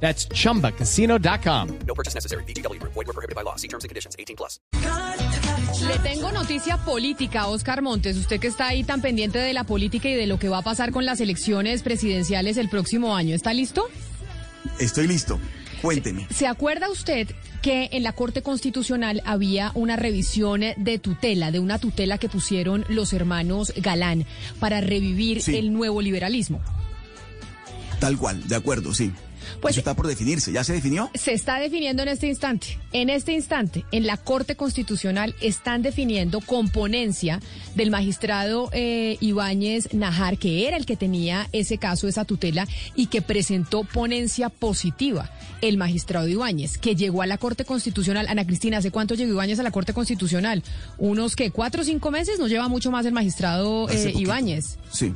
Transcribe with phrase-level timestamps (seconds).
[0.00, 1.68] That's chumbacasino.com.
[1.86, 2.44] No purchase necessary.
[2.44, 2.78] BGW.
[2.82, 3.56] Void were prohibited by law.
[3.56, 4.14] See terms and conditions.
[4.18, 4.60] 18 plus.
[5.88, 8.16] Le tengo noticia política, Oscar Montes.
[8.16, 10.62] Usted que está ahí tan pendiente de la política y de lo que va a
[10.62, 13.34] pasar con las elecciones presidenciales el próximo año.
[13.34, 13.86] ¿Está listo?
[14.78, 15.38] Estoy listo.
[15.82, 16.26] Cuénteme.
[16.30, 17.28] ¿Se acuerda usted
[17.62, 22.84] que en la Corte Constitucional había una revisión de tutela, de una tutela que pusieron
[22.88, 24.24] los hermanos Galán
[24.60, 25.56] para revivir Sí.
[25.56, 26.60] el nuevo liberalismo?
[28.00, 29.10] Tal cual, de acuerdo, sí.
[29.60, 30.52] Pues- Eso está por definirse.
[30.52, 31.10] ¿Ya se definió?
[31.14, 32.78] Se está definiendo en este instante.
[32.92, 37.40] En este instante, en la Corte Constitucional están definiendo con ponencia
[37.74, 43.06] del magistrado eh, Ibáñez Najar, que era el que tenía ese caso, esa tutela, y
[43.06, 45.30] que presentó ponencia positiva.
[45.62, 48.26] El magistrado Ibáñez, que llegó a la Corte Constitucional.
[48.28, 50.62] Ana Cristina, ¿hace cuánto llegó Ibáñez a la Corte Constitucional?
[50.98, 54.12] Unos que cuatro o cinco meses, nos lleva mucho más el magistrado eh.
[54.16, 54.78] Ibáñez.
[54.92, 55.12] Sí.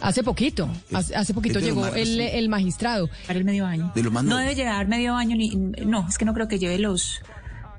[0.00, 3.08] Hace poquito, hace, hace poquito es de lo llegó más el, el magistrado.
[3.26, 3.92] Para el medio año.
[3.94, 6.58] De lo más no debe llevar medio año ni no, es que no creo que
[6.58, 7.20] lleve los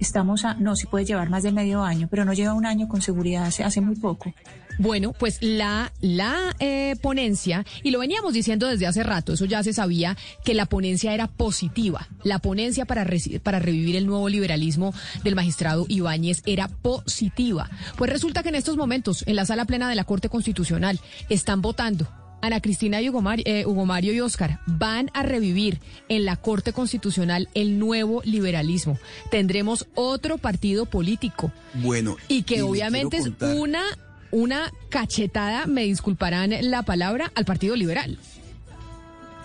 [0.01, 2.87] estamos a no, sí puede llevar más de medio año, pero no lleva un año
[2.87, 4.33] con seguridad, hace, hace muy poco.
[4.81, 9.61] Bueno, pues la, la eh, ponencia, y lo veníamos diciendo desde hace rato, eso ya
[9.63, 12.07] se sabía, que la ponencia era positiva.
[12.23, 13.07] La ponencia para,
[13.43, 14.93] para revivir el nuevo liberalismo
[15.23, 17.69] del magistrado Ibáñez era positiva.
[17.95, 21.61] Pues resulta que en estos momentos, en la sala plena de la Corte Constitucional, están
[21.61, 22.07] votando.
[22.43, 26.37] Ana Cristina y Hugo, Mar- eh, Hugo Mario y Oscar van a revivir en la
[26.37, 28.97] Corte Constitucional el nuevo liberalismo.
[29.29, 31.51] Tendremos otro partido político.
[31.75, 32.17] Bueno.
[32.27, 33.83] Y que obviamente es una,
[34.31, 38.17] una cachetada, me disculparán la palabra, al Partido Liberal.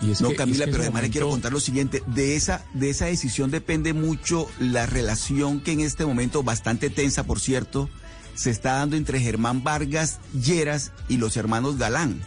[0.01, 2.03] Y es No, que- Camila, es que en pero además le quiero contar lo siguiente.
[2.07, 7.23] De esa, de esa decisión depende mucho la relación que en este momento, bastante tensa,
[7.23, 7.89] por cierto,
[8.35, 12.21] se está dando entre Germán Vargas Lleras y los hermanos Galán.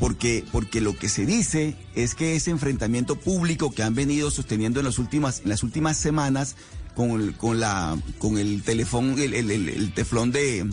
[0.00, 4.80] Porque, porque lo que se dice es que ese enfrentamiento público que han venido sosteniendo
[4.80, 6.56] en las últimas, en las últimas semanas
[6.94, 10.66] con el, con la, con el teléfono, el, el- el- el teflón de,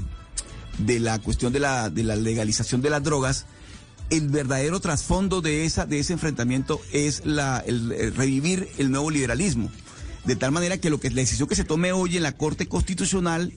[0.79, 3.45] de la cuestión de la, de la legalización de las drogas,
[4.09, 9.71] el verdadero trasfondo de esa de ese enfrentamiento es la el revivir el nuevo liberalismo
[10.25, 12.67] de tal manera que lo que la decisión que se tome hoy en la Corte
[12.67, 13.53] Constitucional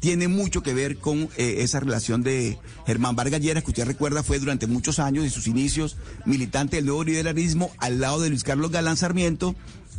[0.00, 4.22] tiene mucho que ver con eh, esa relación de Germán Vargas Lleras, que usted recuerda
[4.22, 8.44] fue durante muchos años de sus inicios militante del nuevo liberalismo al lado de Luis
[8.44, 9.54] Carlos Galán Sarmiento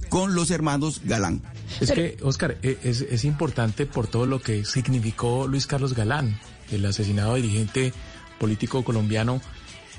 [0.10, 1.42] con los hermanos Galán.
[1.80, 6.40] Es que, Oscar, e- es, es importante por todo lo que significó Luis Carlos Galán,
[6.72, 7.94] el asesinado dirigente
[8.40, 9.42] político colombiano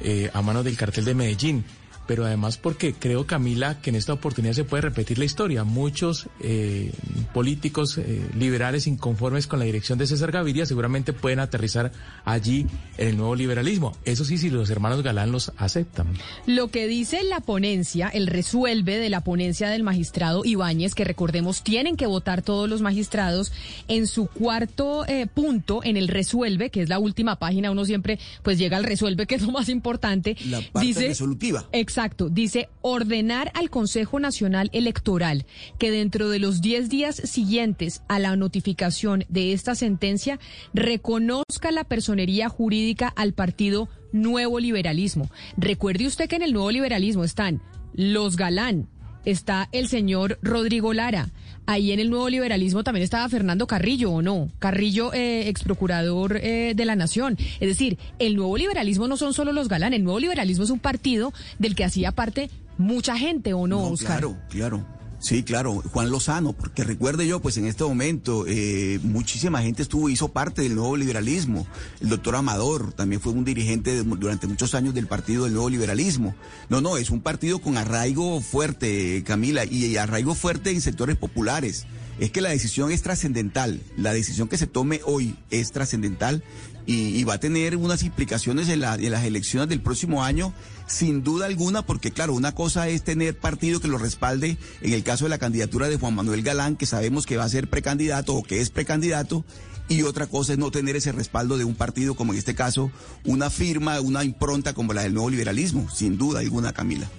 [0.01, 1.65] eh, a manos del cartel de Medellín.
[2.07, 5.63] Pero además porque creo, Camila, que en esta oportunidad se puede repetir la historia.
[5.63, 6.91] Muchos eh,
[7.33, 11.93] políticos eh, liberales inconformes con la dirección de César Gaviria seguramente pueden aterrizar
[12.25, 12.67] allí
[12.99, 13.97] en el nuevo liberalismo.
[14.05, 16.09] Eso sí, si los hermanos Galán los aceptan.
[16.47, 21.63] Lo que dice la ponencia, el resuelve de la ponencia del magistrado Ibáñez, que recordemos
[21.63, 23.53] tienen que votar todos los magistrados,
[23.89, 28.19] en su cuarto eh, punto, en el resuelve, que es la última página, uno siempre
[28.43, 30.37] pues llega al resuelve, que es lo más importante.
[30.47, 31.67] La parte dice, resolutiva.
[31.73, 35.47] Exacto, dice ordenar al Consejo Nacional Electoral
[35.79, 40.39] que dentro de los 10 días siguientes a la notificación de esta sentencia
[40.75, 45.31] reconozca la personería jurídica al partido Nuevo Liberalismo.
[45.57, 47.63] Recuerde usted que en el Nuevo Liberalismo están
[47.95, 48.89] los Galán,
[49.25, 51.31] está el señor Rodrigo Lara.
[51.67, 54.51] Ahí en el nuevo liberalismo también estaba Fernando Carrillo, ¿o no?
[54.59, 57.37] Carrillo, eh, ex procurador eh, de la Nación.
[57.61, 60.81] Es decir, el nuevo liberalismo no son solo los galán, el nuevo liberalismo es un
[60.81, 64.19] partido del que hacía parte mucha gente, ¿o no, Oscar?
[64.19, 65.00] Claro, claro.
[65.23, 70.09] Sí, claro, Juan Lozano, porque recuerde yo, pues en este momento eh, muchísima gente estuvo,
[70.09, 71.67] hizo parte del nuevo liberalismo.
[72.01, 75.69] El doctor Amador también fue un dirigente de- durante muchos años del partido del nuevo
[75.69, 76.35] liberalismo.
[76.71, 81.85] No, no, es un partido con arraigo fuerte, Camila, y arraigo fuerte en sectores populares.
[82.21, 86.45] Es que la decisión es trascendental, la decisión que se tome hoy es trascendental
[86.85, 90.53] y, va a tener unas implicaciones en, en las elecciones del próximo año,
[90.87, 95.03] sin duda alguna, porque claro, una cosa es tener partido que lo respalde, en el
[95.03, 98.35] caso de la candidatura de Juan Manuel Galán, que sabemos que va a ser precandidato
[98.35, 99.45] o que es precandidato,
[99.89, 102.93] y otra cosa es no tener ese respaldo de un partido, como en este caso,
[103.25, 107.11] una firma, una impronta como la del nuevo liberalismo, sin duda alguna, Camila.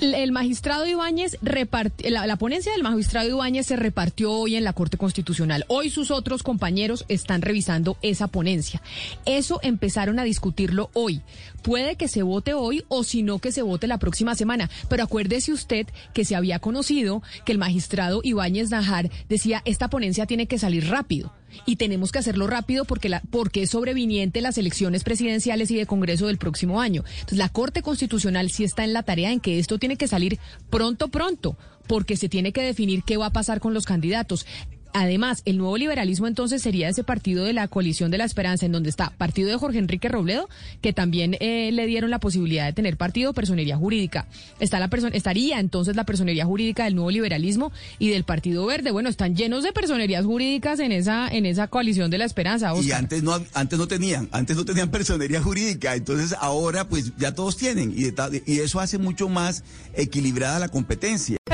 [0.00, 4.72] El magistrado Ibáñez repartió, la, la, ponencia del magistrado Ibáñez se repartió hoy en la
[4.72, 5.64] Corte Constitucional.
[5.66, 8.80] Hoy sus otros compañeros están revisando esa ponencia.
[9.26, 11.20] Eso empezaron a discutirlo hoy.
[11.62, 14.70] Puede que se vote hoy o si no que se vote la próxima semana.
[14.88, 20.26] Pero acuérdese usted que se había conocido que el magistrado Ibáñez Najar decía esta ponencia
[20.26, 21.32] tiene que salir rápido
[21.66, 25.86] y tenemos que hacerlo rápido porque, la, porque es sobreviniente las elecciones presidenciales y de
[25.86, 27.04] Congreso del próximo año.
[27.14, 30.38] Entonces, la Corte Constitucional sí está en la tarea en que esto tiene que salir
[30.70, 31.56] pronto, pronto,
[31.86, 34.46] porque se tiene que definir qué va a pasar con los candidatos.
[34.92, 38.72] Además, el nuevo liberalismo entonces sería ese partido de la coalición de la esperanza, en
[38.72, 40.48] donde está partido de Jorge Enrique Robledo,
[40.80, 44.26] que también eh, le dieron la posibilidad de tener partido personería jurídica.
[44.60, 48.90] Está la estaría entonces la personería jurídica del nuevo liberalismo y del Partido Verde.
[48.90, 52.72] Bueno, están llenos de personerías jurídicas en esa en esa coalición de la esperanza.
[52.80, 57.34] Y antes no antes no tenían, antes no tenían personería jurídica, entonces ahora pues ya
[57.34, 58.12] todos tienen y,
[58.46, 59.62] y eso hace mucho más
[59.94, 61.37] equilibrada la competencia.